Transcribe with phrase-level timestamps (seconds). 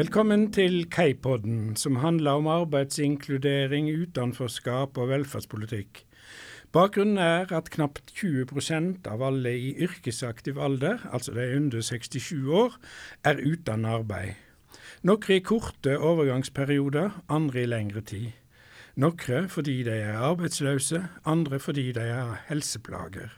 [0.00, 6.06] Velkommen til Keipodden, som handler om arbeidsinkludering, utenforskap og velferdspolitikk.
[6.72, 12.78] Bakgrunnen er at knapt 20% av alle i yrkesaktiv alder, altså de under 67 år,
[13.28, 14.40] er uten arbeid.
[15.04, 18.30] Noen i korte overgangsperioder, andre i lengre tid.
[18.96, 23.36] Noen fordi de er arbeidsløse, andre fordi de har helseplager.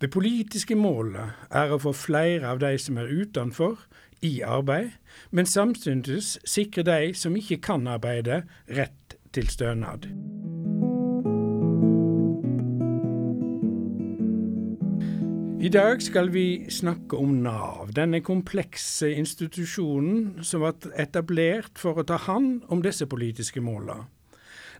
[0.00, 3.76] Det politiske målet er å få flere av de som er utenfor,
[4.24, 4.94] i arbeid,
[5.30, 10.08] men samtidig sikre de som ikke kan arbeide, rett til stønad.
[15.64, 22.04] I dag skal vi snakke om Nav, denne komplekse institusjonen som ble etablert for å
[22.04, 24.04] ta hånd om disse politiske målene.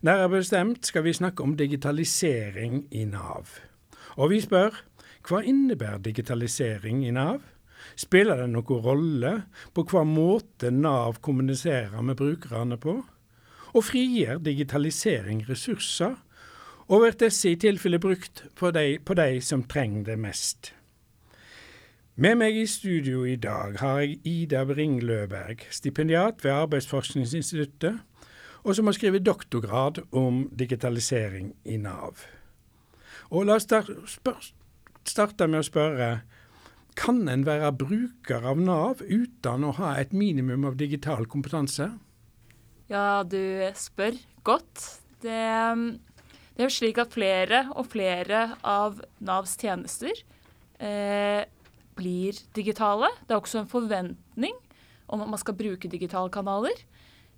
[0.05, 3.55] Nærmere bestemt skal vi snakke om digitalisering i Nav.
[4.21, 4.77] Og vi spør
[5.25, 7.41] hva innebærer digitalisering i Nav?
[7.97, 9.33] Spiller det noen rolle
[9.75, 13.01] på hva måte Nav kommuniserer med brukerne på?
[13.75, 16.17] Og frigjør digitalisering ressurser,
[16.87, 20.75] og blir disse i tilfelle brukt på de, på de som trenger det mest?
[22.15, 27.97] Med meg i studio i dag har jeg Ida Bring Løberg, stipendiat ved Arbeidsforskningsinstituttet,
[28.63, 32.23] og som har skrevet doktorgrad om digitalisering i Nav.
[33.35, 33.67] Og La oss
[35.05, 36.09] starte med å spørre
[36.99, 41.91] kan en være bruker av Nav uten å ha et minimum av digital kompetanse?
[42.91, 44.83] Ja, du spør godt.
[45.25, 45.35] Det,
[46.55, 50.13] det er jo slik at flere og flere av Navs tjenester
[50.79, 51.43] eh,
[51.99, 53.11] blir digitale.
[53.25, 54.59] Det er også en forventning
[55.07, 56.77] om at man skal bruke digitale kanaler.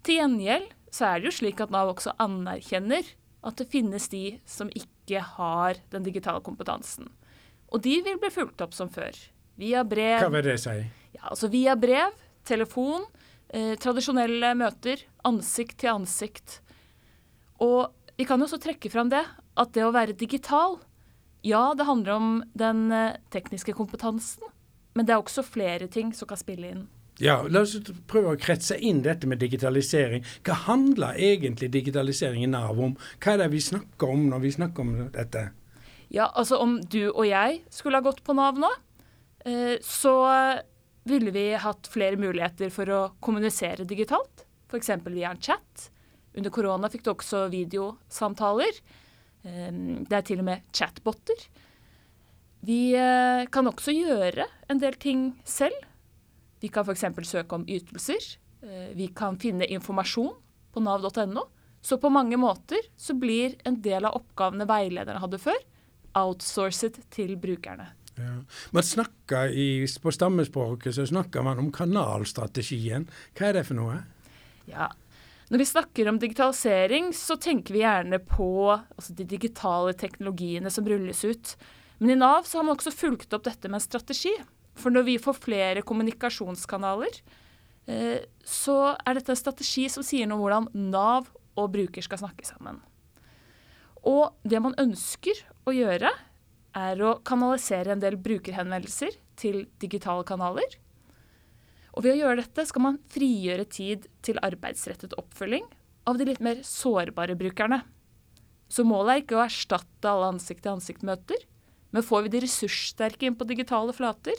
[0.06, 3.06] Til gjengjeld så er det jo slik at Nav også anerkjenner
[3.46, 7.08] at det finnes de som ikke har den digitale kompetansen.
[7.70, 9.14] Og de vil bli fulgt opp som før.
[9.56, 10.20] Via brev.
[10.20, 10.76] Hva vil det si?
[11.16, 13.06] Ja, altså Via brev, telefon,
[13.48, 16.60] eh, tradisjonelle møter, ansikt til ansikt.
[17.64, 19.24] Og vi kan jo også trekke fram det,
[19.56, 20.78] at det å være digital,
[21.46, 22.28] ja, det handler om
[22.58, 24.44] den eh, tekniske kompetansen,
[24.96, 26.86] men det er også flere ting som kan spille inn.
[27.22, 27.76] Ja, La oss
[28.10, 30.24] prøve å kretse inn dette med digitalisering.
[30.44, 32.92] Hva handler egentlig digitalisering i Nav om?
[33.22, 35.46] Hva er det vi snakker om når vi snakker om dette?
[36.12, 38.68] Ja, altså Om du og jeg skulle ha gått på Nav nå,
[39.82, 40.12] så
[41.06, 44.42] ville vi hatt flere muligheter for å kommunisere digitalt.
[44.66, 44.90] F.eks.
[45.06, 45.90] via en chat.
[46.36, 48.80] Under korona fikk du også videosamtaler.
[49.46, 49.70] Eh,
[50.06, 51.46] det er til og med chatboter.
[52.66, 55.76] Vi eh, kan også gjøre en del ting selv.
[56.60, 57.06] Vi kan f.eks.
[57.28, 58.32] søke om ytelser.
[58.66, 60.34] Eh, vi kan finne informasjon
[60.74, 61.46] på nav.no.
[61.86, 65.60] Så på mange måter så blir en del av oppgavene veilederne hadde før,
[66.18, 67.92] outsourcet til brukerne.
[68.16, 68.34] Ja.
[68.72, 73.08] Man snakker i, På stammespråket så snakker man om kanalstrategien.
[73.36, 73.98] Hva er det for noe?
[74.70, 74.90] Ja,
[75.48, 80.88] Når vi snakker om digitalisering, så tenker vi gjerne på altså, de digitale teknologiene som
[80.88, 81.52] rulles ut.
[81.98, 84.32] Men i Nav så har man også fulgt opp dette med en strategi.
[84.76, 87.20] For når vi får flere kommunikasjonskanaler,
[87.86, 92.20] eh, så er dette en strategi som sier noe om hvordan Nav og bruker skal
[92.20, 92.82] snakke sammen.
[94.06, 96.10] Og det man ønsker å gjøre,
[96.76, 100.76] er å kanalisere en del brukerhenvendelser til digitale kanaler.
[101.96, 105.64] Og ved å gjøre dette skal man frigjøre tid til arbeidsrettet oppfølging
[106.06, 107.80] av de litt mer sårbare brukerne.
[108.68, 111.46] Så målet er ikke å erstatte alle ansikt-til-ansikt-møter,
[111.94, 114.36] men får vi de ressurssterke inn på digitale flater,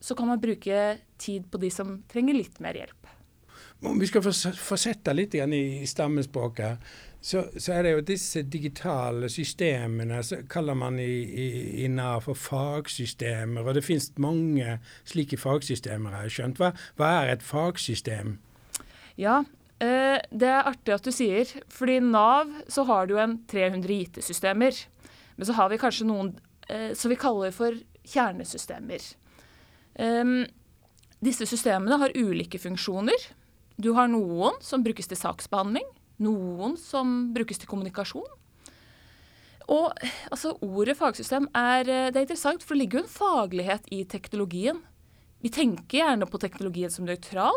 [0.00, 3.08] så kan man bruke tid på de som trenger litt mer hjelp.
[3.80, 6.80] Vi skal fortsette litt i stammespråket,
[7.20, 11.48] så, så, er det jo disse digitale systemene så kaller man i, i,
[11.84, 13.66] i Nav for fagsystemer.
[13.66, 16.60] Og det finnes mange slike fagsystemer, har jeg skjønt.
[16.62, 18.38] Hva, hva er et fagsystem?
[19.20, 19.42] Ja,
[19.84, 21.52] eh, det er artig at du sier.
[21.68, 24.80] fordi i Nav så har du jo en 300 IT-systemer.
[25.36, 26.34] Men så har vi kanskje noen
[26.68, 27.76] eh, som vi kaller for
[28.08, 29.04] kjernesystemer.
[30.00, 30.46] Um,
[31.20, 33.28] disse systemene har ulike funksjoner.
[33.76, 35.84] Du har noen som brukes til saksbehandling,
[36.22, 38.28] noen som brukes til kommunikasjon.
[39.70, 39.90] Og
[40.32, 44.04] altså, Ordet fagsystem er, eh, det er interessant, for det ligger jo en faglighet i
[44.04, 44.80] teknologien.
[45.40, 47.56] Vi tenker gjerne på teknologien som nøytral,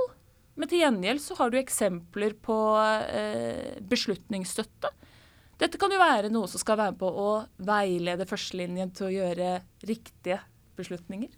[0.56, 2.58] men til gjengjeld så har du eksempler på
[3.10, 4.94] eh, beslutningsstøtte.
[5.62, 7.30] Dette kan jo være noe som skal være med på å
[7.66, 9.50] veilede førstelinjen til å gjøre
[9.90, 10.40] riktige
[10.78, 11.32] beslutninger.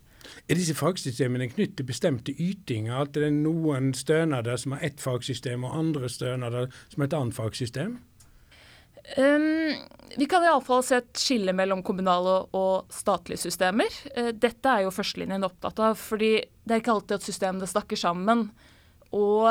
[0.50, 3.06] Er disse fagsystemene knyttet til bestemte ytinger?
[3.06, 7.18] At det er noen stønader som har ett fagsystem, og andre stønader som har et
[7.18, 7.98] annet fagsystem?
[9.22, 9.74] Um,
[10.18, 13.92] vi kan iallfall se et skille mellom kommunale og statlige systemer.
[14.18, 18.00] Uh, dette er jo førstelinjen opptatt av, fordi det er ikke alltid at systemene snakker
[18.02, 18.50] sammen.
[19.16, 19.48] og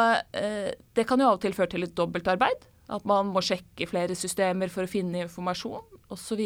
[0.92, 2.66] det kan jo av og til føre til litt dobbeltarbeid.
[2.92, 5.80] At man må sjekke flere systemer for å finne informasjon
[6.12, 6.12] osv.
[6.12, 6.36] Og så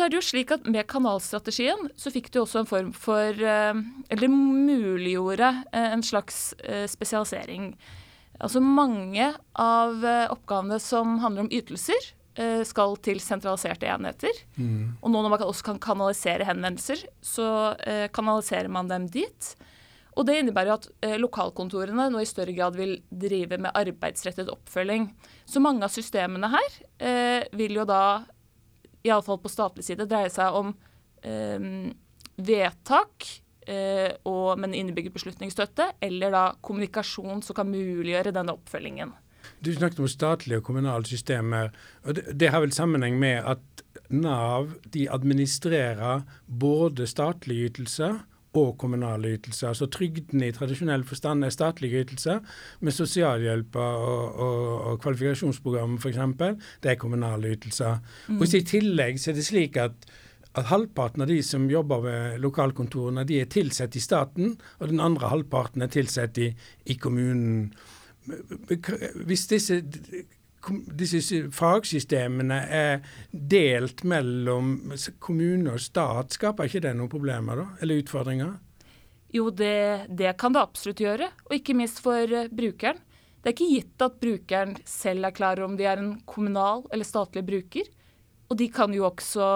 [0.00, 4.32] er det jo slik at Med kanalstrategien så fikk du også en form for Eller
[4.32, 6.54] muliggjorde en slags
[6.88, 7.72] spesialisering.
[8.40, 9.26] Altså mange
[9.58, 12.08] av oppgavene som handler om ytelser,
[12.64, 14.38] skal til sentraliserte enheter.
[14.56, 14.96] Mm.
[15.02, 17.46] Og nå når man også kan kanalisere henvendelser, så
[18.16, 19.52] kanaliserer man dem dit.
[20.18, 25.08] Og Det innebærer at eh, lokalkontorene nå i større grad vil drive med arbeidsrettet oppfølging.
[25.48, 28.22] Så mange av systemene her eh, vil jo da,
[29.06, 30.72] iallfall på statlig side, dreier seg om
[31.22, 31.92] eh,
[32.36, 33.28] vedtak
[33.66, 39.14] eh, og, men innebygget beslutningsstøtte, eller da kommunikasjon som kan muliggjøre denne oppfølgingen.
[39.62, 41.72] Du snakket om statlige og kommunale systemer.
[42.06, 48.20] og det, det har vel sammenheng med at Nav de administrerer både statlige ytelser
[48.58, 49.70] og kommunale ytelser.
[49.70, 52.42] Altså Trygden i tradisjonell forstand er statlige ytelser,
[52.80, 54.10] med sosialhjelp og,
[54.46, 56.20] og, og kvalifikasjonsprogram f.eks.
[56.82, 58.02] Det er kommunale ytelser.
[58.28, 58.40] Mm.
[58.40, 60.06] Og I tillegg så er det slik at,
[60.52, 65.00] at halvparten av de som jobber ved lokalkontorene, de er tilsatt i staten, og den
[65.00, 66.52] andre halvparten er tilsatt i,
[66.84, 67.72] i kommunen.
[69.26, 69.80] Hvis disse
[70.70, 73.00] disse fagsystemene er
[73.30, 74.92] delt mellom
[75.22, 78.52] kommune og stat, skaper ikke det noen problemer da, eller utfordringer?
[79.32, 83.00] Jo, det, det kan det absolutt gjøre, og ikke minst for uh, brukeren.
[83.42, 87.08] Det er ikke gitt at brukeren selv er klar om de er en kommunal eller
[87.08, 87.88] statlig bruker.
[88.52, 89.46] Og de kan jo også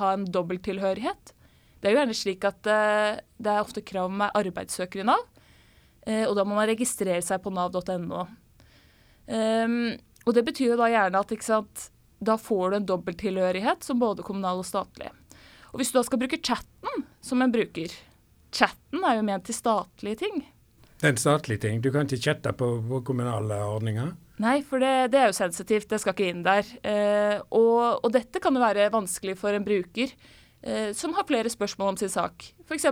[0.00, 1.34] ha en dobbelttilhørighet.
[1.78, 5.22] Det er jo gjerne slik at uh, det er ofte krav med arbeidssøkere i Nav,
[6.08, 8.24] uh, og da må man registrere seg på nav.no.
[9.26, 11.86] Um, og det betyr jo da gjerne at sant,
[12.18, 15.12] da får du en dobbelttilhørighet som både kommunal og statlig.
[15.72, 17.92] Og hvis du da skal bruke chatten som en bruker
[18.56, 20.38] Chatten er jo ment til statlige ting.
[20.96, 21.82] Det er en statlig ting?
[21.84, 24.14] Du kan ikke chatte på, på kommunale ordninger?
[24.40, 25.88] Nei, for det, det, er jo sensitivt.
[25.90, 26.64] Det skal ikke inn der.
[26.80, 30.12] Eh, og, og, dette kan jo være vanskelig for en bruker
[30.62, 32.48] eh, som har flere spørsmål om sin sak.
[32.64, 32.88] F.eks.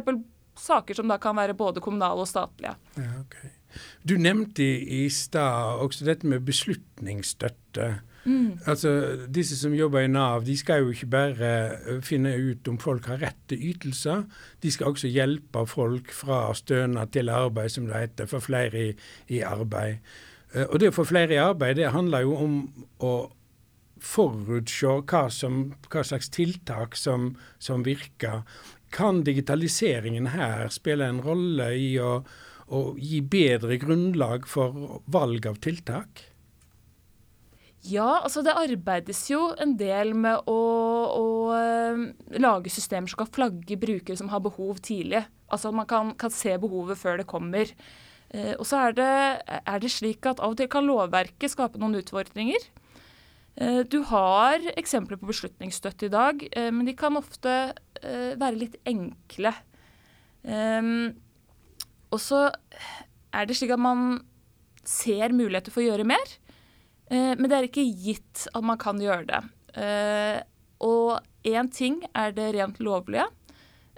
[0.60, 2.74] saker som da kan være både kommunale og statlige.
[2.98, 3.52] Ja, okay.
[4.08, 7.88] Du nevnte i, stad også dette med beslutningsstøtte.
[8.24, 8.58] Mm.
[8.66, 8.90] Altså,
[9.28, 13.20] Disse som jobber i Nav, de skal jo ikke bare finne ut om folk har
[13.20, 14.24] rett til ytelser,
[14.62, 18.92] de skal også hjelpe folk fra stønad til arbeid, som det heter, for flere i,
[19.28, 20.00] i arbeid.
[20.70, 22.58] Og det å få flere i arbeid, det handler jo om
[23.02, 23.14] å
[24.04, 28.44] forutse hva, hva, slags tiltak som, som virker.
[28.94, 32.20] Kan digitaliseringen her spille en rolle i å
[32.72, 36.22] og gi bedre grunnlag for valg av tiltak?
[37.84, 40.60] Ja, altså det arbeides jo en del med å,
[41.12, 42.04] å uh,
[42.40, 45.20] lage systemer som kan flagge brukere som har behov tidlig.
[45.52, 47.68] Altså at man kan, kan se behovet før det kommer.
[48.34, 49.10] Eh, og så er det,
[49.60, 52.64] er det, slik at av og til kan lovverket skape noen utfordringer.
[53.60, 57.52] Eh, du har eksempler på beslutningsstøtte i dag, men de kan ofte
[58.02, 59.52] være litt enkle.
[60.44, 61.14] Um,
[62.14, 62.46] og så
[63.34, 64.22] er det slik at man
[64.86, 66.34] ser muligheter for å gjøre mer,
[67.10, 69.42] eh, men det er ikke gitt at man kan gjøre det.
[69.80, 70.40] Eh,
[70.84, 73.26] og én ting er det rent lovlige,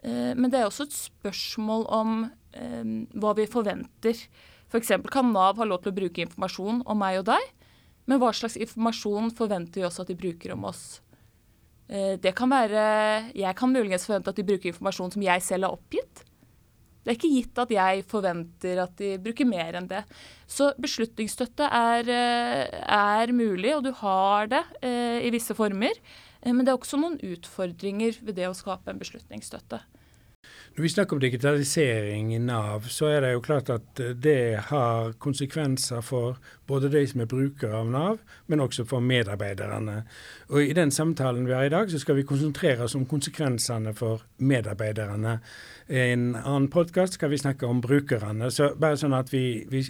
[0.03, 2.19] eh, men det er også et spørsmål om
[2.57, 4.17] hva vi forventer.
[4.73, 4.89] F.eks.
[4.89, 7.51] For kan Nav ha lov til å bruke informasjon om meg og deg,
[8.09, 11.03] men hva slags informasjon forventer vi også at de bruker om oss?
[11.85, 12.87] Det kan være
[13.37, 16.25] Jeg kan muligens forvente at de bruker informasjon som jeg selv har oppgitt.
[17.07, 20.01] Det er ikke gitt at jeg forventer at de bruker mer enn det.
[20.51, 25.95] Så beslutningsstøtte er, eh, er mulig, og du har det eh, i visse former.
[26.43, 29.79] Eh, men det er også noen utfordringer ved det å skape en beslutningsstøtte.
[30.77, 35.15] Når vi snakker om digitalisering i Nav, så er det jo klart at det har
[35.25, 36.37] konsekvenser for
[36.69, 40.03] både de som er brukere av Nav, men også for medarbeiderne.
[40.53, 43.95] Og I den samtalen vi har i dag, så skal vi konsentrere oss om konsekvensene
[43.97, 45.39] for medarbeiderne.
[45.89, 48.51] I en annen podkast skal vi snakke om brukerne.
[48.53, 49.81] Så bare sånn at vi, vi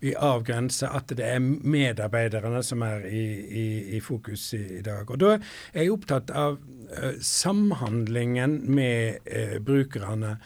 [0.00, 3.66] vi avgrenser at det er medarbeiderne som er i, i,
[3.98, 5.10] i fokus i, i, dag.
[5.10, 10.36] Og Da er jeg opptatt av uh, samhandlingen med uh, brukerne.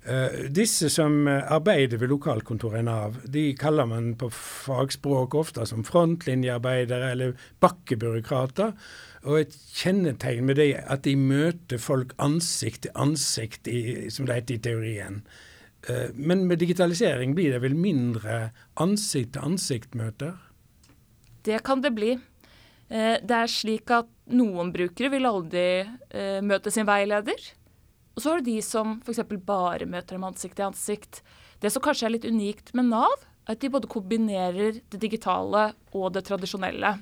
[0.00, 5.84] Uh, disse som arbeider ved lokalkontoret i Nav, de kaller man på fagspråk ofte som
[5.86, 8.74] frontlinjearbeidere eller bakkebyråkrater.
[9.28, 14.26] Og et kjennetegn med det er at de møter folk ansikt til ansikt, i, som
[14.26, 15.22] det heter i teorien.
[15.88, 20.36] Eh, men med digitalisering blir det vel mindre ansikt-til-ansikt-møter?
[21.46, 22.12] Det kan det bli.
[22.88, 27.40] Eh, det er slik at noen brukere vil aldri eh, møte sin veileder.
[28.14, 29.24] Og så har du de som f.eks.
[29.46, 31.22] bare møter dem ansikt til ansikt.
[31.60, 33.16] Det som kanskje er litt unikt med Nav,
[33.48, 36.92] er at de både kombinerer det digitale og det tradisjonelle.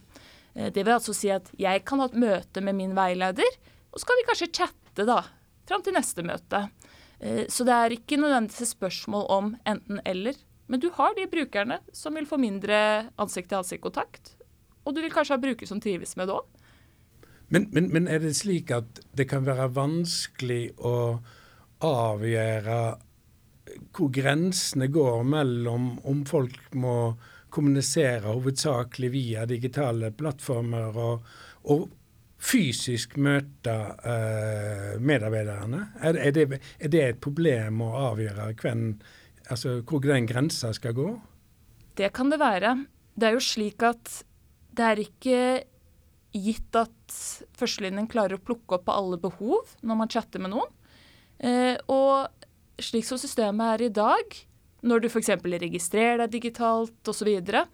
[0.55, 3.59] Det vil altså si at jeg kan ha et møte med min veileder,
[3.93, 5.19] og så kan vi kanskje chatte da,
[5.69, 6.63] fram til neste møte.
[7.21, 10.39] Eh, så det er ikke nødvendigvis et spørsmål om enten-eller.
[10.69, 14.37] Men du har de brukerne som vil få mindre ansikt-til-ansikt-kontakt.
[14.85, 16.47] Og du vil kanskje ha brukere som trives med det òg.
[17.49, 21.19] Men, men, men, er det slik at det kan være vanskelig å
[21.85, 22.79] avgjøre
[23.97, 27.15] hvor grensene går mellom om folk må
[27.53, 31.29] kommunisere hovedsakelig via digitale plattformer og,
[31.73, 31.87] og
[32.39, 35.83] fysisk møte uh, medarbeiderne?
[36.01, 38.85] Er, er, det, er, det, et problem å avgjøre hvem,
[39.51, 41.11] altså, hvor den grensa skal gå?
[41.99, 42.77] Det kan det være.
[43.19, 44.21] Det er jo slik at
[44.79, 45.41] det er ikke
[46.39, 47.15] gitt at
[47.59, 50.75] førstelinjen klarer å plukke opp på alle behov når man chatter med noen.
[51.43, 54.37] Uh, og slik som systemet er i dag,
[54.87, 55.33] når du f.eks.
[55.43, 57.65] registrerer deg digitalt osv., så, videre,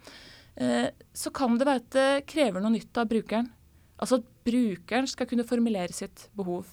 [0.57, 3.51] uh, så kan det være at det krever noe nytt av brukeren.
[4.01, 6.69] Altså at brukeren skal kunne formulere sitt behov.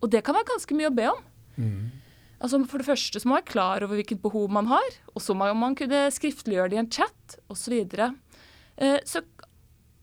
[0.00, 1.26] Og det kan være ganske mye å be om.
[1.56, 1.90] Mm.
[2.40, 5.22] Altså For det første så må man være klar over hvilket behov man har, og
[5.24, 7.76] så må man kunne skriftliggjøre det i en chat osv.
[7.92, 8.10] Så.
[8.80, 9.24] Eh, så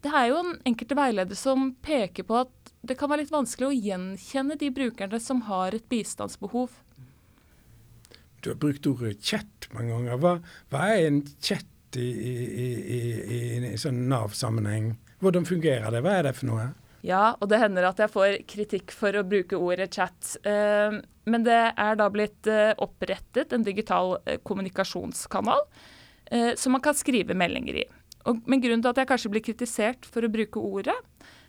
[0.05, 3.71] det er jo en enkelte veileder som peker på at det kan være litt vanskelig
[3.71, 6.75] å gjenkjenne de brukerne som har et bistandsbehov.
[8.45, 10.21] Du har brukt ordet chat mange ganger.
[10.21, 10.35] Hva,
[10.71, 12.99] hva er en chat i, i, i,
[13.73, 14.93] i sånn Nav-sammenheng?
[15.25, 16.03] Hvordan fungerer det?
[16.05, 16.67] Hva er det for noe?
[17.05, 20.33] Ja, og det hender at jeg får kritikk for å bruke ordet chat.
[20.47, 25.67] Eh, men det er da blitt eh, opprettet en digital eh, kommunikasjonskanal
[26.59, 27.83] som man kan skrive meldinger i.
[28.51, 30.95] Men grunnen til at jeg kanskje blir kritisert for å bruke ordet,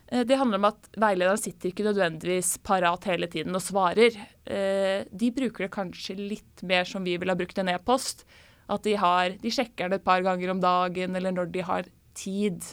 [0.07, 4.15] det handler om at veilederen sitter ikke nødvendigvis parat hele tiden og svarer.
[4.47, 8.23] De bruker det kanskje litt mer som vi ville ha brukt en e-post.
[8.71, 11.91] At de, har, de sjekker det et par ganger om dagen, eller når de har
[12.23, 12.71] tid.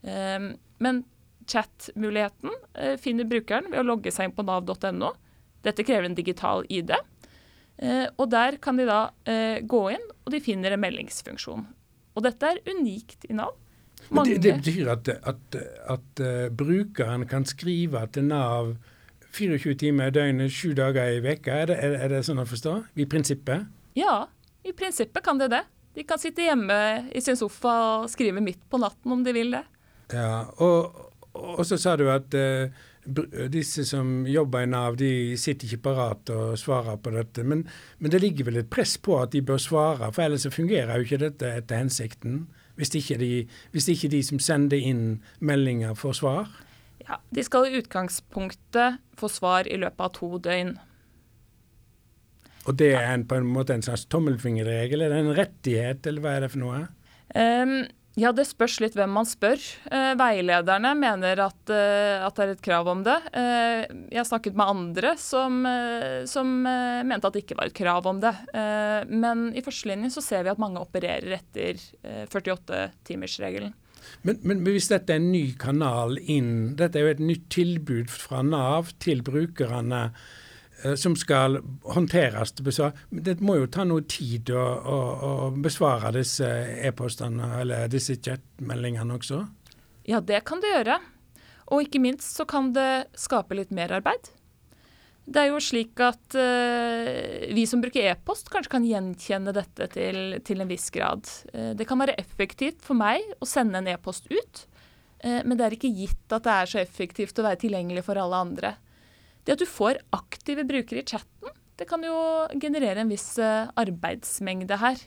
[0.00, 1.04] Men
[1.50, 5.10] chat-muligheten eh, finner brukeren ved å logge seg inn på nav.no.
[5.64, 6.94] Dette krever en digital ID.
[7.76, 11.66] Eh, og der kan de da eh, gå inn, og de finner en meldingsfunksjon.
[12.14, 13.56] Og dette er unikt i Nav.
[14.04, 15.56] Det, det, betyr at, at,
[15.88, 16.20] at
[16.52, 18.74] brukeren kan skrive til Nav
[19.34, 21.56] 24 timer i døgnet, sju dager i veka.
[21.62, 22.74] Er det, er, det sånn å forstå?
[23.00, 23.66] I prinsippet?
[23.98, 24.24] Ja,
[24.64, 25.64] i prinsippet kan de det.
[25.94, 26.76] De kan sitte hjemme
[27.14, 29.62] i sin sofa og skrive midt på natten om de vil det.
[30.12, 31.03] Ja, og,
[31.34, 32.70] og så sa du at uh,
[33.52, 37.44] disse som jobber i Nav, de sitter ikke parat og svarer på dette.
[37.44, 37.66] Men,
[37.98, 40.94] men, det ligger vel et press på at de bør svare, for ellers så fungerer
[40.96, 42.44] jo ikke dette etter hensikten.
[42.78, 43.32] Hvis ikke, de,
[43.74, 45.04] hvis ikke de som sender inn
[45.38, 46.48] meldinger, får svar?
[47.04, 50.74] Ja, De skal i utgangspunktet få svar i løpet av to døgn.
[52.64, 55.04] Og det er en, på en måte en slags tommelfingerregel?
[55.04, 56.80] Er det en rettighet, eller hva er det for noe?
[57.36, 57.76] Um,
[58.20, 59.58] ja, Det spørs litt hvem man spør.
[59.90, 63.16] Eh, veilederne mener at, eh, at, det er et krav om det.
[63.34, 67.76] Eh, jeg snakket med andre som, eh, som eh, mente at det ikke var et
[67.76, 68.34] krav om det.
[68.54, 71.82] Eh, men i førstelinjen så ser vi at mange opererer etter
[72.30, 73.74] 48-timersregelen.
[74.22, 78.12] Men, men, hvis dette er en ny kanal inn, dette er jo et nytt tilbud
[78.12, 80.10] fra Nav til brukerne
[81.00, 81.58] som skal
[81.94, 82.52] håndteres.
[83.08, 84.98] Det må jo ta noe tid å, å,
[85.28, 85.32] å
[85.64, 86.48] besvare disse
[86.84, 89.40] e-postene eller disse chatmeldingene også?
[90.04, 90.98] Ja, det kan det gjøre.
[91.72, 94.28] Og ikke minst så kan det skape litt merarbeid.
[95.24, 100.36] Det er jo slik at uh, vi som bruker e-post, kanskje kan gjenkjenne dette til,
[100.44, 101.24] til en viss grad.
[101.54, 104.64] Uh, det kan være effektivt for meg å sende en e-post ut,
[105.24, 108.20] uh, men det er ikke gitt at det er så effektivt å være tilgjengelig for
[108.20, 108.74] alle andre.
[109.44, 110.02] Det at du får
[110.44, 112.14] aktive brukere i chatten, det kan jo
[112.60, 114.98] generere en viss eh, arbeidsmengde her.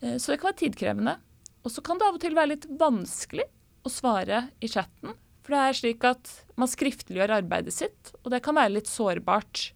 [0.00, 1.18] Eh, så det kan være tidkrevende.
[1.60, 3.44] Og så kan det av og til være litt vanskelig
[3.84, 5.12] å svare i chatten.
[5.44, 9.68] For det er slik at man skriftliggjør arbeidet sitt, og det kan være litt sårbart.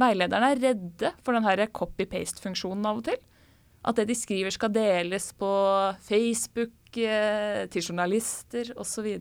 [0.00, 3.22] Veilederne er redde for denne copy-paste-funksjonen av og til.
[3.86, 5.52] At det de skriver skal deles på
[6.02, 9.14] Facebook, eh, til journalister osv.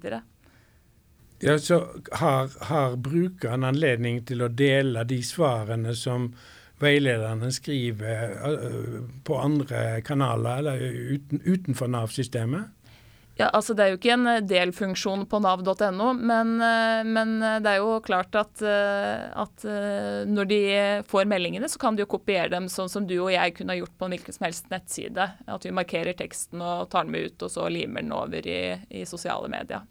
[1.39, 6.34] Ja, så har, har brukeren anledning til å dele de svarene som
[6.79, 10.84] veilederne skriver uh, på andre kanaler eller
[11.15, 12.75] uten, utenfor Nav-systemet?
[13.39, 17.72] Ja, altså Det er jo ikke en øh, delfunksjon på nav.no, men, øh, men, det
[17.72, 19.63] er jo klart at, at,
[20.27, 20.60] når de
[21.08, 23.79] får meldingene, så kan de jo kopiere dem sånn som du og jeg kunne ha
[23.79, 25.29] gjort på en hvilken som helst nettside.
[25.48, 28.60] At vi markerer teksten og tar den med ut, og så limer den over i,
[28.91, 29.88] i sosiale medier.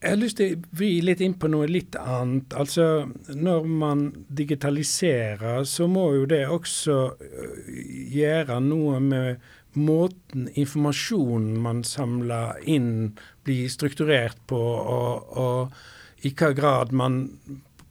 [0.00, 2.54] Jeg har lyst til å vri litt inn på noe litt annet.
[2.56, 3.04] Altså,
[3.36, 7.72] Når man digitaliserer, så må jo det også øh,
[8.08, 9.44] gjøre noe med
[9.76, 13.12] måten informasjonen man samler inn,
[13.44, 17.22] blir strukturert på, og, og i hva grad man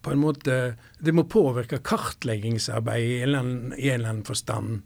[0.01, 0.57] på en måte
[0.99, 4.81] Det må påvirke kartleggingsarbeidet i en eller annen, en eller annen forstand.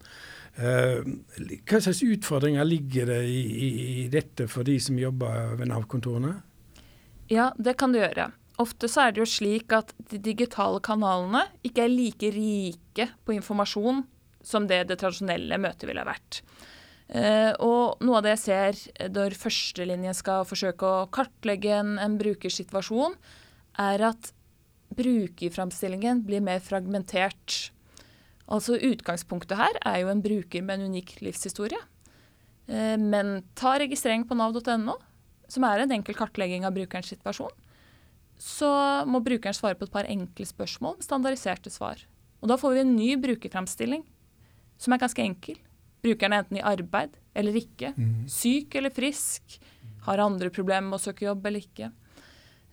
[0.54, 1.02] Uh,
[1.66, 3.70] hva slags utfordringer ligger det i, i,
[4.04, 6.36] i, dette for de som jobber ved Nav-kontorene?
[7.34, 8.30] Ja, det kan du gjøre.
[8.62, 13.34] Ofte så er det jo slik at de digitale kanalene ikke er like rike på
[13.34, 14.04] informasjon
[14.46, 16.44] som det det tradisjonelle møtet ville vært.
[17.14, 22.18] Uh, og noe av det jeg ser når førstelinjen skal forsøke å kartlegge en, en
[22.20, 23.18] brukersituasjon,
[23.82, 24.32] er at
[24.94, 27.72] brukerframstillingen blir mer fragmentert.
[28.46, 31.82] Altså Utgangspunktet her er jo en bruker med en unik livshistorie.
[32.70, 35.00] Uh, men ta registrering på nav.no,
[35.52, 37.54] som er en enkel kartlegging av brukerens situasjon.
[38.40, 38.70] Så
[39.08, 42.02] må brukeren svare på et par enkle spørsmål med standardiserte svar.
[42.44, 44.04] Og da får vi en ny brukerframstilling
[44.82, 45.60] som er ganske enkel.
[46.04, 48.26] Brukeren er enten i arbeid eller ikke, mm.
[48.30, 49.60] syk eller frisk,
[50.04, 51.90] har andre problemer med å søke jobb eller ikke.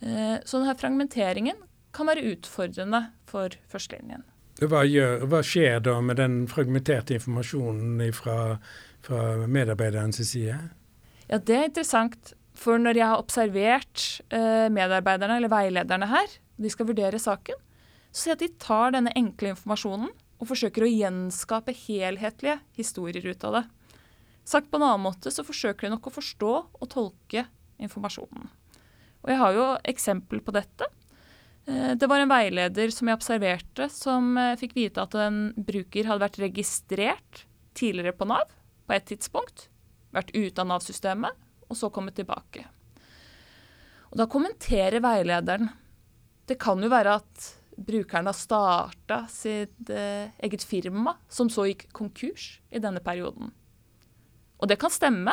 [0.01, 1.61] Eh, så denne fragmenteringen
[1.95, 4.25] kan være utfordrende for førstelinjen.
[4.61, 8.59] Hva, gjør, hva skjer da med den fragmenterte informasjonen fra,
[9.05, 10.59] fra medarbeiderens side?
[11.31, 12.35] Ja, Det er interessant.
[12.61, 17.57] For når jeg har observert eh, medarbeiderne eller veilederne her, og de skal vurdere saken,
[18.11, 23.25] så ser jeg at de tar denne enkle informasjonen og forsøker å gjenskape helhetlige historier
[23.31, 23.65] ut av det.
[24.51, 27.47] Sagt på en annen måte så forsøker de nok å forstå og tolke
[27.81, 28.49] informasjonen.
[29.21, 30.89] Og jeg har jo eksempel på dette.
[31.69, 36.09] Eh, det var en veileder som jeg observerte, som eh, fikk vite at en bruker
[36.09, 37.45] hadde vært registrert
[37.77, 38.49] tidligere på Nav
[38.89, 39.69] på et tidspunkt,
[40.13, 41.37] vært ute av Nav-systemet,
[41.71, 42.67] og så komme tilbake.
[44.11, 45.71] Og Da kommenterer veilederen
[46.51, 47.49] Det kan jo være at
[47.81, 53.55] brukeren har starta sitt eh, eget firma, som så gikk konkurs i denne perioden.
[54.61, 55.33] Og det kan stemme.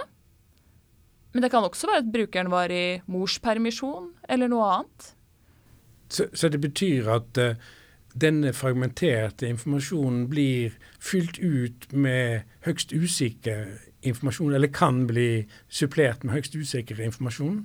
[1.34, 5.10] Men det kan også være at brukeren var i morspermisjon eller noe annet.
[6.08, 7.58] Så, så det betyr at uh,
[8.16, 16.36] denne fragmenterte informasjonen blir fylt ut med høgst usikker informasjon, eller kan bli supplert med
[16.36, 17.64] høyst usikker informasjon?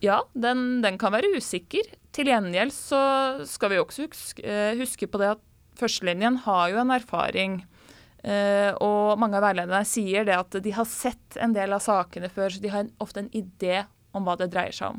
[0.00, 1.90] Ja, den, den, kan være usikker.
[2.16, 3.00] Til gjengjeld så
[3.48, 5.42] skal vi også huske, eh, huske på det at
[5.80, 7.60] førstelinjen har jo en erfaring.
[8.20, 12.28] Uh, og mange av veilederne sier det at de har sett en del av sakene
[12.28, 13.78] før, så de har en, ofte en idé
[14.12, 14.98] om hva det dreier seg om.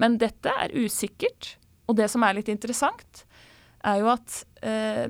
[0.00, 1.52] Men dette er usikkert.
[1.86, 3.22] Og det som er litt interessant,
[3.86, 5.06] er jo at uh,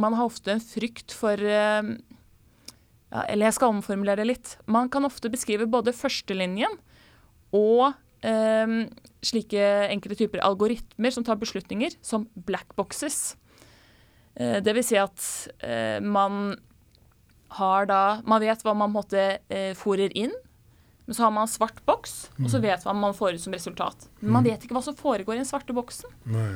[0.00, 1.84] man har ofte en frykt for uh,
[3.10, 4.54] ja, Eller jeg skal omformulere litt.
[4.70, 6.76] Man kan ofte beskrive både førstelinjen
[7.56, 7.90] og
[8.22, 8.74] um,
[9.26, 13.34] slike enkelte typer algoritmer som tar beslutninger, som black boxes.
[14.38, 15.26] Uh, det vil si at
[15.64, 16.56] uh, man
[17.50, 20.30] har da Man vet hva man måtte en uh, fòrer inn,
[21.10, 22.44] men så har man en svart boks, mm.
[22.44, 22.66] og så mm.
[22.68, 24.04] vet man hva man får ut som resultat.
[24.20, 24.50] Men man mm.
[24.52, 26.12] vet ikke hva som foregår i den svarte boksen.
[26.30, 26.52] Nei.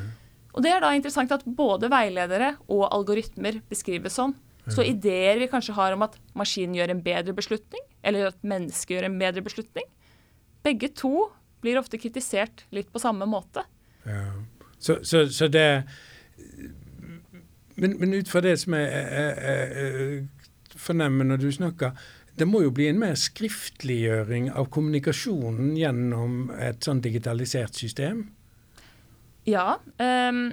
[0.55, 4.37] Og det er da interessant at både veiledere og algoritmer beskrives sånn.
[4.73, 8.97] Så ideer vi kanskje har om at maskinen gjør en bedre beslutning, eller at mennesket
[8.97, 9.89] gjør en bedre beslutning,
[10.65, 11.29] begge to
[11.65, 13.65] blir ofte kritisert litt på samme måte.
[14.09, 14.25] Ja.
[14.79, 15.85] Så, så, så det
[17.77, 21.97] men, men, ut fra det som jeg, jeg, jeg fornemmer når du snakker,
[22.39, 28.27] det må jo bli en mer skriftliggjøring av kommunikasjonen gjennom et sånn digitalisert system?
[29.47, 29.79] Ja.
[30.01, 30.49] Um,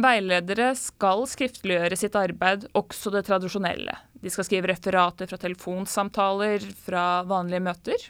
[0.00, 3.94] veiledere skal skriftliggjøre sitt arbeid, også det tradisjonelle.
[4.22, 8.08] De skal skrive referater fra telefonsamtaler, fra vanlige møter.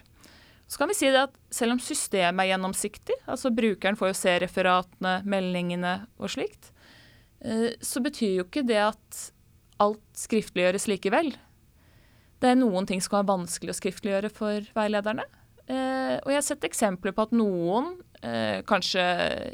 [0.67, 4.35] Så kan vi si at selv om systemet er gjennomsiktig, altså brukeren får jo se
[4.45, 6.71] referatene, meldingene og slikt,
[7.43, 9.25] eh, så betyr jo ikke det at
[9.83, 11.33] alt skriftliggjøres likevel.
[12.41, 15.27] Det er noen ting som er vanskelig å skriftliggjøre for veilederne.
[15.67, 17.93] Eh, og jeg har sett eksempler på at noen
[18.23, 19.05] eh, kanskje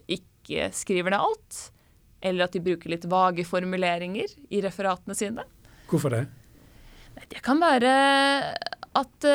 [0.10, 1.60] ikke skriver ned alt,
[2.22, 5.46] eller at de bruker litt vage formuleringer i referatene sine.
[5.90, 6.26] Hvorfor det?
[7.30, 7.94] Det kan være
[9.00, 9.26] at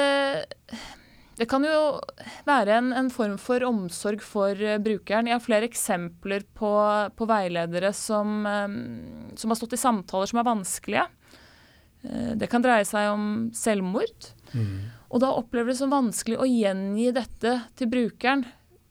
[1.35, 1.99] det kan jo
[2.47, 5.27] være en, en, form for omsorg for uh, brukeren.
[5.27, 6.71] Jeg har flere eksempler på,
[7.17, 8.77] på veiledere som, um,
[9.35, 11.07] som, har stått i samtaler som er vanskelige.
[12.05, 14.27] Det kan dreie seg om selvmord.
[14.53, 14.91] Mm.
[15.09, 18.43] Og da opplever det som vanskelig å gjengi dette til brukeren,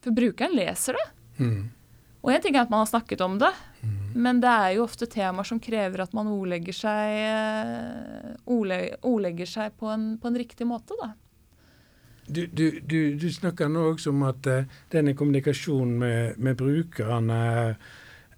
[0.01, 1.03] for brukeren leser det.
[1.37, 1.59] Mm.
[2.23, 3.51] Og en ting er at man har snakket om det,
[3.83, 3.95] mm.
[4.15, 9.91] men det er jo ofte temaer som krever at man ordlegger seg, ordlegger seg på,
[9.91, 10.95] en, på en riktig måte.
[11.01, 11.11] da.
[12.27, 17.39] Du, du, du, du, snakker nå også om at uh, denne kommunikasjonen med, med brukerne
[17.51, 17.73] er,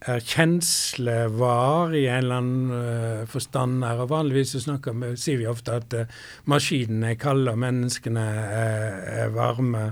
[0.02, 3.84] er kjenslevar i en eller annen uh, forstand.
[3.86, 6.18] her, og Vanligvis så snakker vi, sier vi ofte at uh,
[6.50, 9.92] maskinene er kalde og menneskene er, er varme.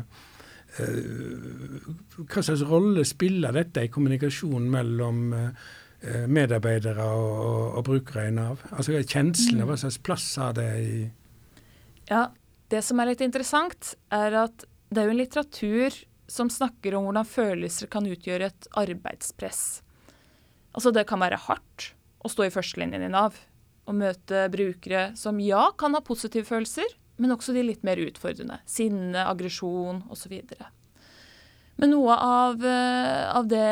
[0.73, 5.19] Hva slags rolle spiller dette i kommunikasjonen mellom
[6.27, 8.63] medarbeidere og, og, og brukere i Nav?
[8.73, 9.69] Altså Kjenslene, mm.
[9.69, 10.95] hva slags plass har det i
[12.09, 12.25] Ja,
[12.73, 17.07] det som er litt interessant, er at det er jo en litteratur som snakker om
[17.07, 19.83] hvordan følelser kan utgjøre et arbeidspress.
[20.73, 21.91] Altså det kan være hardt
[22.23, 23.37] å stå i førstelinjen i Nav
[23.83, 26.87] og møte brukere som ja, kan ha positive følelser,
[27.23, 28.59] men også de litt mer utfordrende.
[28.67, 30.35] Sinne, aggresjon osv.
[31.79, 33.69] Men noe av, eh, av det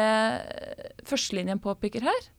[1.08, 2.30] førstelinjen påpeker her,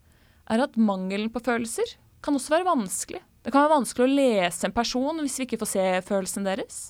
[0.49, 3.21] er at mangelen på følelser kan også være vanskelig.
[3.43, 6.81] Det kan være vanskelig å lese en person hvis vi ikke får se følelsene deres.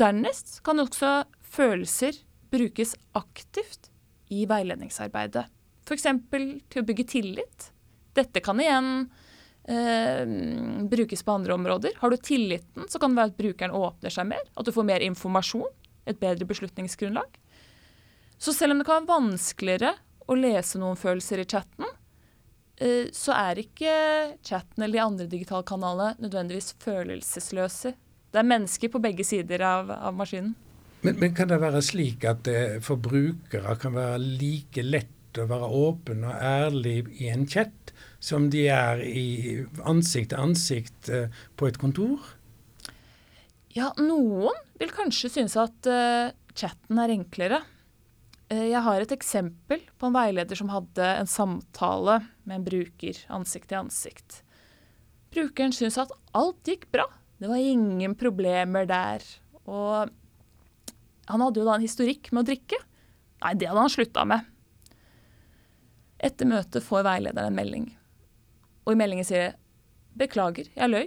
[0.00, 1.12] Dernest kan også
[1.56, 2.18] følelser
[2.52, 3.90] brukes aktivt
[4.32, 5.46] i veiledningsarbeidet.
[5.86, 6.08] F.eks.
[6.32, 7.70] til å bygge tillit.
[8.16, 8.90] Dette kan igjen
[9.68, 10.22] eh,
[10.90, 11.98] brukes på andre områder.
[12.00, 14.88] Har du tilliten, så kan det være at brukeren åpner seg mer, at du får
[14.88, 15.68] mer informasjon,
[16.06, 17.38] et bedre beslutningsgrunnlag.
[18.38, 19.94] Så selv om det kan være vanskeligere
[20.26, 21.86] å lese noen følelser i chatten,
[22.76, 23.92] Eh, så er ikke
[24.44, 27.94] chatten eller de andre digitale kanalene nødvendigvis følelsesløse.
[28.32, 30.52] Det er mennesker på begge sider av, av maskinen.
[31.00, 32.48] Men, men, kan det være slik at
[32.84, 37.92] forbrukere for kan være like lett å være åpen og ærlig i en chat
[38.26, 42.24] som de er i ansikt til ansikt eh, på et kontor?
[43.76, 47.60] Ja, noen vil kanskje synes at uh, chatten er enklere.
[48.48, 53.20] Uh, jeg har et eksempel på en veileder som hadde en samtale med en bruker
[53.36, 54.40] ansikt til ansikt.
[55.34, 57.04] Brukeren syntes at alt gikk bra.
[57.36, 59.24] Det var ingen problemer der.
[59.68, 60.08] Og
[61.28, 62.80] han hadde jo da en historikk med å drikke.
[63.44, 64.48] Nei, det hadde han slutta med.
[66.16, 67.86] Etter møtet får veilederen en melding.
[68.86, 69.56] Og i meldingen sier jeg
[70.16, 71.06] beklager, jeg løy.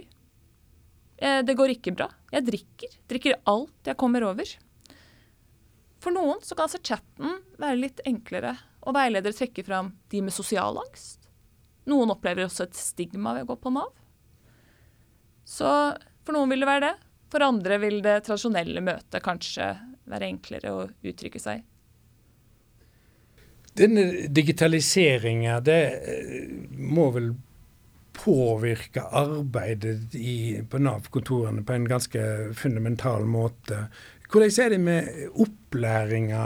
[1.20, 2.06] Det går ikke bra.
[2.32, 2.92] Jeg drikker.
[3.10, 4.52] Drikker alt jeg kommer over.
[6.00, 8.54] For noen så kan altså chatten være litt enklere,
[8.88, 11.28] og veiledere trekker fram de med sosial angst.
[11.90, 13.90] Noen opplever også et stigma ved å gå på Nav.
[15.44, 15.68] Så
[16.24, 16.94] for noen vil det være det.
[17.30, 19.68] For andre vil det tradisjonelle møtet kanskje
[20.10, 21.62] være enklere å uttrykke seg.
[23.78, 27.30] Denne digitaliseringa, det eh, må vel
[28.16, 32.22] påvirke arbeidet i, på Nav-kontorene på en ganske
[32.56, 33.86] fundamental måte.
[34.30, 35.08] Hvordan er det med
[35.42, 36.42] opplæringa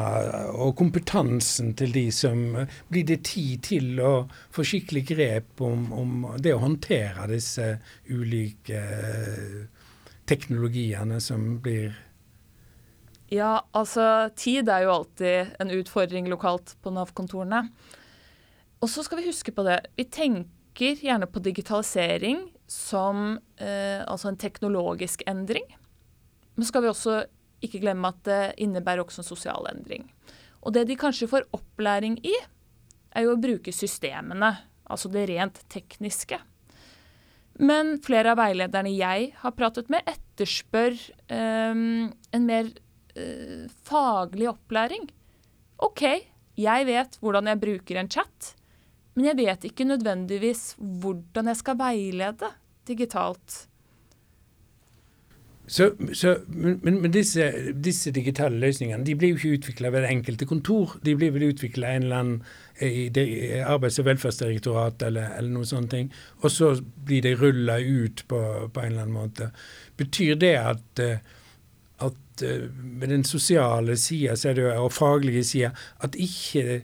[0.57, 2.41] og kompetansen til de som
[2.89, 4.13] Blir det tid til å
[4.55, 7.75] få skikkelig grep om, om det å håndtere disse
[8.09, 9.85] ulike eh,
[10.25, 11.93] teknologiene som blir
[13.29, 17.67] Ja, altså tid er jo alltid en utfordring lokalt på Nav-kontorene.
[18.81, 19.81] Og så skal vi huske på det.
[19.97, 20.49] Vi tenker
[20.81, 25.65] gjerne på digitalisering som eh, altså en teknologisk endring.
[26.55, 27.25] Men skal vi også
[27.65, 30.09] ikke glemme at det innebærer også en sosial endring.
[30.65, 32.35] Og det de kanskje får opplæring i,
[33.15, 34.51] er jo å bruke systemene,
[34.91, 36.39] altså det rent tekniske.
[37.63, 40.97] Men flere av veilederne jeg har pratet med, etterspør
[41.31, 41.77] eh,
[42.11, 42.73] en mer
[43.15, 45.07] eh, faglig opplæring.
[45.85, 46.05] OK,
[46.59, 48.55] jeg vet hvordan jeg bruker en chat,
[49.15, 52.51] men jeg vet ikke nødvendigvis hvordan jeg skal veilede
[52.89, 53.65] digitalt.
[55.67, 60.11] Så, så, men, men disse, disse, digitale løsningene de blir jo ikke utvikla ved det
[60.13, 60.99] enkelte kontor.
[61.05, 62.43] De blir vel utvikla en eller annen
[62.85, 63.25] i det,
[63.65, 65.91] Arbeids- og velferdsdirektorat eller, eller noe sånt.
[65.91, 66.75] ting, Og så
[67.07, 68.41] blir de rulla ut på,
[68.75, 69.51] på, en eller annen måte.
[69.97, 71.19] Betyr det at, eh,
[71.99, 74.37] at eh, med den sosiale sida
[74.81, 76.83] og faglige sida at ikke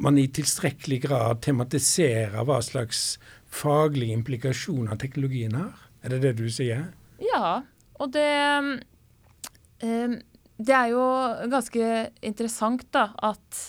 [0.00, 3.18] man i tilstrekkelig grad tematiserer hva slags
[3.52, 5.76] faglige implikasjoner teknologien har?
[6.02, 6.90] Er det det du sier?
[7.22, 7.62] Ja,
[8.00, 8.28] og det
[8.58, 10.18] um,
[10.62, 11.04] Det er jo
[11.50, 11.86] ganske
[12.22, 13.62] interessant da, at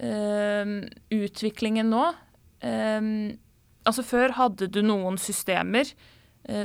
[0.00, 2.06] um, utviklingen nå
[2.64, 3.14] um,
[3.84, 5.90] Altså Før hadde du noen systemer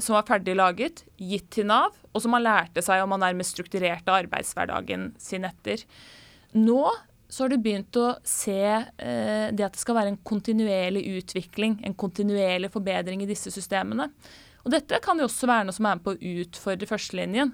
[0.04, 3.54] som var ferdig laget, gitt til Nav, og som man lærte seg og man nærmest
[3.56, 5.86] strukturerte arbeidshverdagen sin etter.
[6.60, 6.82] Nå
[7.30, 11.78] så har du begynt å se eh, det at det skal være en kontinuerlig utvikling,
[11.86, 14.10] en kontinuerlig forbedring i disse systemene.
[14.66, 17.54] Og dette kan jo også være noe som er med på å utfordre førstelinjen.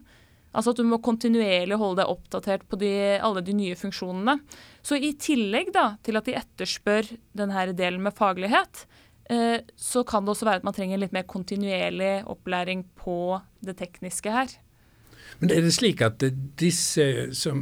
[0.55, 4.37] Altså at du må kontinuerlig holde deg oppdatert på de, alle de nye funksjonene.
[4.79, 8.85] Så i tillegg da, til at de etterspør denne delen med faglighet,
[9.27, 13.75] eh, så kan det også være at man trenger litt mer kontinuerlig opplæring på det
[13.83, 14.55] tekniske her.
[15.39, 16.23] Men er det slik at
[16.59, 17.61] disse som,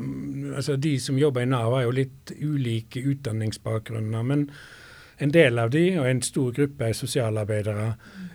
[0.55, 4.23] altså de som jobber i Nav, har jo litt ulike utdanningsbakgrunner.
[4.29, 4.47] Men
[5.17, 7.87] en del av de, og en stor gruppe, er sosialarbeidere.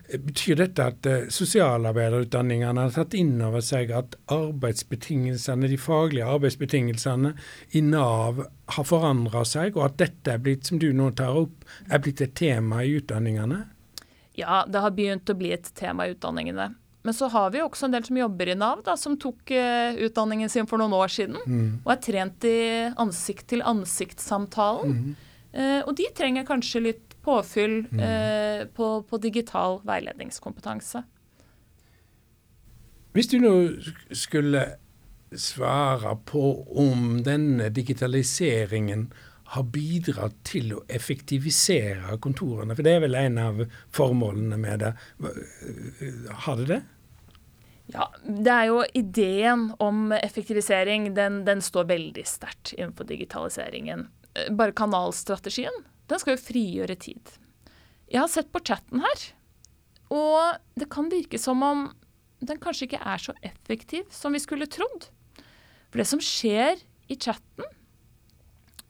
[0.08, 7.34] Betyr dette at uh, sosialarbeiderutdanningene har tatt inn over seg at arbeidsbetingelsene, de faglige arbeidsbetingelsene
[7.76, 11.66] i Nav har forandra seg, og at dette er blitt, som du nå tar opp,
[11.90, 13.64] er blitt et tema i utdanningene?
[14.38, 16.70] Ja, det har begynt å bli et tema i utdanningene.
[17.08, 19.48] Men så har vi jo også en del som jobber i Nav, da, som tok
[19.56, 21.38] uh, utdanningen sin for noen år siden.
[21.48, 21.68] Mm.
[21.80, 22.58] Og er trent i
[23.00, 24.90] ansikt-til-ansikt-samtalen.
[24.92, 25.14] Mm.
[25.56, 28.02] Uh, og de trenger kanskje litt påfyll mm.
[28.02, 31.00] uh, på, på, digital veiledningskompetanse.
[33.16, 33.54] Hvis du nå
[34.12, 34.66] skulle
[35.32, 36.44] svare på
[36.84, 39.08] om denne digitaliseringen
[39.56, 43.64] har bidratt til å effektivisere kontorene, for det er vel en av
[43.96, 44.92] formålene med det.
[46.44, 46.80] Har det det?
[47.88, 54.08] Ja, det er jo ideen om effektivisering, den, den står veldig sterkt innenfor digitaliseringen.
[54.34, 57.38] Eh, bare kanalstrategien, den skal jo frigjøre tid.
[58.08, 59.24] Jeg har sett på chatten her,
[60.12, 61.88] og det kan virke som om
[62.44, 65.08] den kanskje ikke er så effektiv som vi skulle trodd.
[65.88, 67.64] For det som skjer i chatten,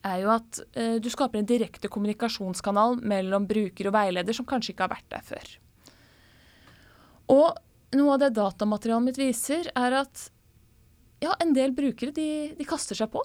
[0.07, 4.75] er jo at eh, du skaper en direkte kommunikasjonskanal mellom bruker og veileder som kanskje
[4.75, 5.55] ikke har vært der før.
[7.35, 7.59] Og
[7.97, 10.29] noe av det datamaterialet mitt viser, er at
[11.25, 13.25] ja, en del brukere de, de kaster seg på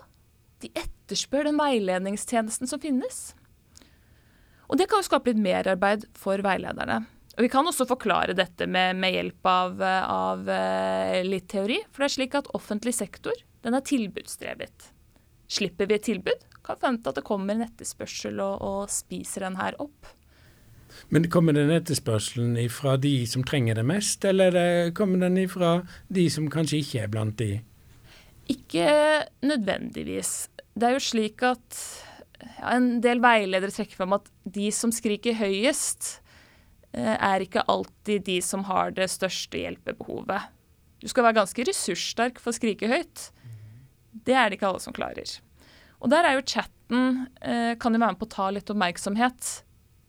[0.64, 3.34] de etterspør den veiledningstjenesten som finnes.
[4.72, 7.04] Og det kan jo skape litt merarbeid for veilederne.
[7.34, 11.80] Og Vi kan også forklare dette med, med hjelp av, av, eh, litt teori.
[11.90, 14.90] For det er slik at offentlig sektor den er tilbudsdrevet.
[15.54, 19.58] Slipper vi et tilbud, kan forvente at det kommer en etterspørsel og, og spiser den
[19.60, 20.14] her opp.
[21.14, 25.82] Men kommer den etterspørselen ifra de som trenger det mest, eller kommer den ifra
[26.14, 27.52] de som kanskje ikke er blant de?
[28.52, 28.88] Ikke
[29.46, 30.50] nødvendigvis.
[30.74, 31.78] Det er jo slik at
[32.44, 36.18] ja, en del veiledere trekker fram at de som skriker høyest,
[36.92, 40.52] eh, er ikke alltid de som har det største hjelpebehovet.
[41.04, 43.30] Du skal være ganske ressurssterk for å skrike høyt.
[44.24, 45.38] Det er det ikke alle som klarer.
[46.04, 49.52] Og der er jo chatten eh, kan jo være med på å ta litt oppmerksomhet.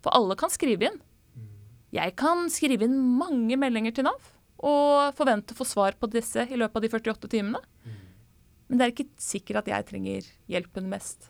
[0.05, 1.03] For alle kan skrive inn.
[1.95, 4.33] Jeg kan skrive inn mange meldinger til Nav
[4.65, 7.61] og forvente å få svar på disse i løpet av de 48 timene.
[8.69, 11.29] Men det er ikke sikkert at jeg trenger hjelpen mest.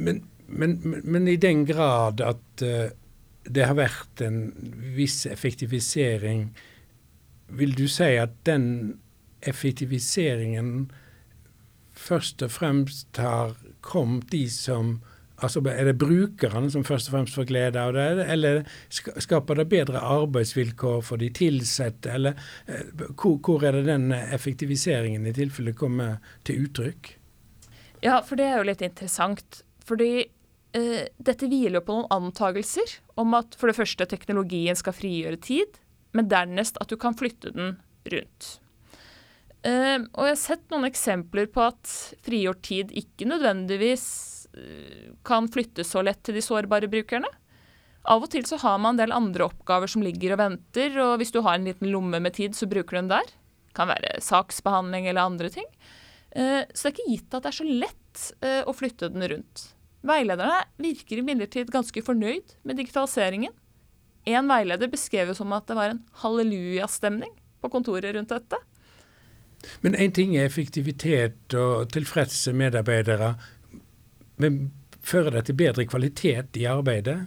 [0.00, 2.88] Men, men, men i den grad at uh,
[3.44, 4.40] det har vært en
[4.96, 6.48] viss effektivisering,
[7.50, 8.98] vil du si at den
[9.44, 10.90] effektiviseringen
[11.96, 14.98] først og fremst har kommet de som
[15.40, 19.68] Altså, Er det brukerne som først og fremst får glede av det, eller skaper det
[19.68, 22.10] bedre arbeidsvilkår for de ansatte?
[22.10, 22.84] Eller eh,
[23.16, 27.16] hvor, er det den effektiviseringen i tilfelle kommer til uttrykk?
[28.04, 29.62] Ja, for det er jo litt interessant.
[29.84, 34.96] Fordi eh, dette hviler jo på noen antagelser om at for det første teknologien skal
[34.96, 35.80] frigjøre tid,
[36.16, 37.78] men dernest at du kan flytte den
[38.10, 38.56] rundt.
[39.60, 44.06] Eh, og jeg har sett noen eksempler på at frigjort tid ikke nødvendigvis
[45.26, 47.28] kan flyttes så lett til de sårbare brukerne.
[48.08, 51.18] Av og til så har man en del andre oppgaver som ligger og venter, og
[51.20, 53.28] hvis du har en liten lomme med tid, så bruker du den der.
[53.68, 55.68] Det kan være saksbehandling eller andre ting.
[56.30, 59.26] Eh, så det er ikke gitt at det er så lett eh, å flytte den
[59.34, 59.66] rundt.
[60.06, 63.52] Veilederne virker imidlertid ganske fornøyd med digitaliseringen.
[64.30, 68.56] En veileder beskrev jo som at det var en hallelujastemning på kontoret rundt dette.
[69.84, 73.34] Men én ting er effektivitet og tilfredse medarbeidere.
[74.40, 74.70] Men
[75.04, 77.18] fører det til bedre kvalitet i arbeidet?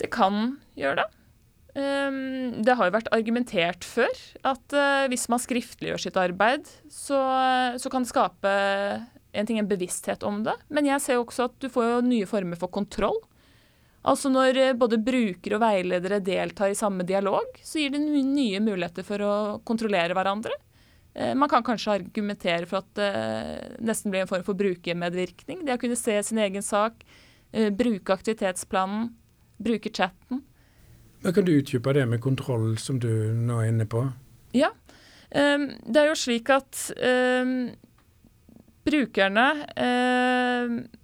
[0.00, 1.10] Det kan gjøre det.
[1.76, 4.12] Um, det har jo vært argumentert før
[4.48, 7.18] at uh, hvis man skriftliggjør sitt arbeid, så,
[7.76, 8.52] så, kan det skape
[9.36, 10.54] en ting, en bevissthet om det.
[10.72, 13.18] Men jeg ser også at du får nye former for kontroll.
[14.08, 18.62] Altså Når uh, både brukere og veiledere deltar i samme dialog, så gir det nye
[18.64, 19.34] muligheter for å
[19.68, 20.56] kontrollere hverandre.
[21.16, 25.64] Eh, man kan kanskje argumentere for at det nesten blir en form for brukermedvirkning.
[25.64, 27.04] Det å kunne se sin egen sak,
[27.52, 29.14] eh, bruke aktivitetsplanen,
[29.56, 30.42] bruke chatten.
[31.22, 34.04] Men kan du utdype det med kontroll, som du nå er inne på?
[34.52, 34.70] Ja.
[35.30, 36.92] Eh, det er jo slik at
[38.86, 39.44] brukerne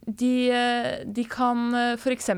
[0.06, 0.34] de,
[1.04, 2.30] de kan f.eks.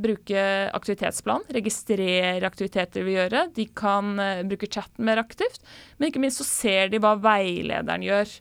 [0.00, 3.44] bruke aktivitetsplan, registrere aktiviteter de vil gjøre.
[3.54, 4.14] De kan
[4.48, 5.60] bruke chatten mer aktivt,
[5.98, 8.34] men ikke minst så ser de hva veilederen gjør.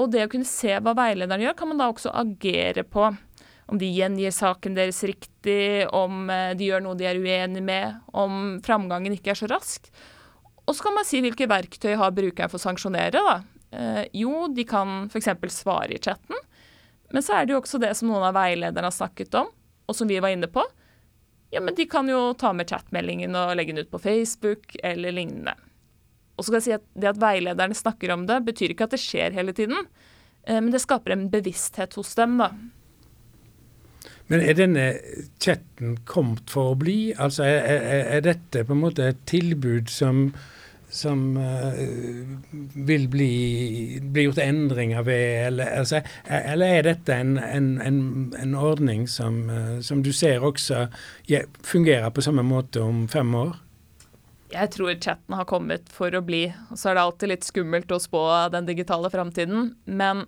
[0.00, 3.10] Og det å kunne se hva veilederen gjør, kan man da også agere på.
[3.68, 8.56] Om de gjengir saken deres riktig, om de gjør noe de er uenig med, om
[8.64, 9.92] framgangen ikke er så rask.
[10.68, 13.20] Og så kan man si hvilke verktøy har brukeren for å sanksjonere.
[13.20, 13.38] da.
[13.70, 15.28] Eh, jo, de kan f.eks.
[15.52, 16.36] svare i chatten,
[17.12, 19.50] men så er det jo også det som noen av veilederne har snakket om,
[19.88, 20.64] og som vi var inne på.
[21.50, 25.14] Ja, men de kan jo ta med chatmeldingen og legge den ut på Facebook eller
[25.16, 25.54] lignende.
[26.36, 28.94] Og så kan jeg si at Det at veilederne snakker om det, betyr ikke at
[28.94, 29.88] det skjer hele tiden,
[30.44, 32.36] eh, men det skaper en bevissthet hos dem.
[32.38, 32.52] da.
[34.28, 34.86] Men er denne
[35.40, 37.14] chatten kommet for å bli?
[37.16, 40.28] Altså er, er, er dette på en måte et tilbud som
[40.88, 41.74] som uh,
[42.74, 43.32] vil bli,
[44.02, 48.02] bli, gjort endringer ved, eller, altså, eller er dette en, en, en,
[48.40, 50.86] en ordning som, uh, som, du ser også
[51.66, 53.56] fungerer på samme måte om fem år?
[54.48, 56.46] Jeg tror chatten har kommet for å bli.
[56.72, 58.22] Så er det alltid litt skummelt å spå
[58.54, 59.74] den digitale framtiden.
[59.84, 60.24] Men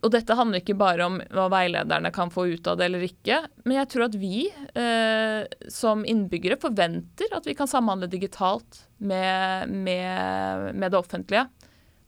[0.00, 3.42] og dette handler ikke bare om hva veilederne kan få ut av det eller ikke,
[3.66, 4.46] men jeg tror at vi
[4.76, 5.42] uh,
[5.72, 11.44] som innbyggere forventer at vi kan samhandle digitalt med, med, med det offentlige.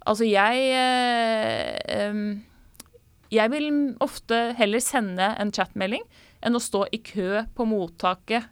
[0.03, 0.73] Altså jeg
[2.11, 2.43] um,
[3.31, 3.69] Jeg vil
[4.03, 6.03] ofte heller sende en chatmelding
[6.43, 8.49] enn å stå i kø på mottaket.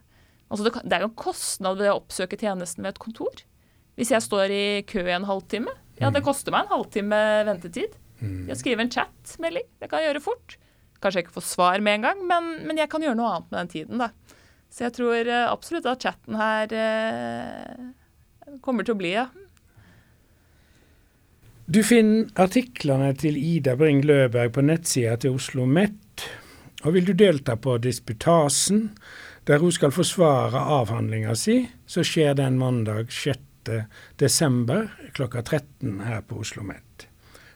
[0.47, 3.43] Altså det, det er jo en kostnad ved å oppsøke tjenesten ved et kontor.
[3.99, 6.25] Hvis jeg står i kø i en halvtime, ja, det mm.
[6.25, 7.97] koster meg en halvtime ventetid.
[8.21, 9.67] Jeg skriver en chat-melding.
[9.81, 10.57] Det kan jeg gjøre fort.
[11.01, 13.49] Kanskje jeg ikke får svar med en gang, men, men, jeg kan gjøre noe annet
[13.49, 14.03] med den tiden.
[14.03, 14.11] da.
[14.71, 19.25] Så jeg tror uh, absolutt at chatten her eh, kommer til å bli, ja.
[21.71, 26.25] Du finner artiklene til Ida Bring Løberg på nettsida til Oslo Met.
[26.83, 28.89] Og vil du delta på disputasen,
[29.47, 33.71] der hun skal forsvare avhandlinga si, så skjer den mandag 6.
[34.19, 36.90] desember klokka 13 her på Oslo Met.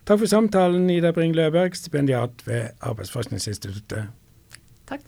[0.06, 4.04] Takk for samtalen, Ida Bring Løberg, stipendiat ved Arbeidsforskningsinstituttet.
[4.88, 5.02] Takk.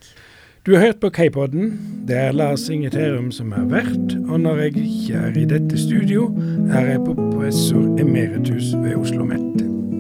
[0.66, 1.80] Du har hørt på K-podden.
[2.08, 5.78] Det er Lars Inge Terum som er vert, og når jeg ikke er i dette
[5.78, 6.26] studio,
[6.74, 9.97] er jeg på professor emeritus ved Oslo OsloMet.